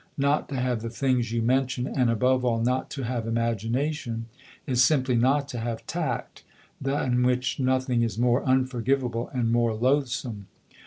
Not 0.17 0.49
to 0.49 0.55
have 0.55 0.81
the 0.81 0.89
things 0.89 1.31
you 1.31 1.43
mention, 1.43 1.85
and 1.85 2.09
above 2.09 2.43
all 2.43 2.59
not 2.59 2.89
to 2.89 3.03
have 3.03 3.27
imagination, 3.27 4.25
is 4.65 4.83
simply 4.83 5.13
not 5.15 5.47
to 5.49 5.59
have 5.59 5.85
tact, 5.85 6.41
than 6.81 7.21
which 7.21 7.59
nothing 7.59 8.01
is 8.01 8.17
more 8.17 8.43
unforgivable 8.43 9.29
and 9.31 9.51
more 9.51 9.75
loath 9.75 10.07
some. 10.09 10.47